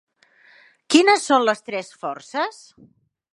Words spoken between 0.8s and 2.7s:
Quines són les tres forces?